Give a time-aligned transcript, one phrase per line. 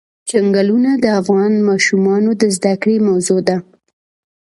[0.29, 3.57] چنګلونه د افغان ماشومانو د زده کړې موضوع ده.